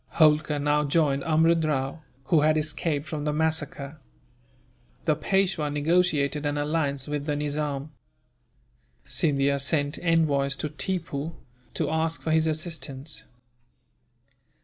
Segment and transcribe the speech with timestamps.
[0.13, 3.99] Holkar now joined Amrud Rao, who had escaped from the massacre.
[5.05, 7.91] The Peishwa negotiated an alliance with the Nizam.
[9.05, 11.33] Scindia sent envoys to Tippoo,
[11.75, 13.25] to ask for his assistance.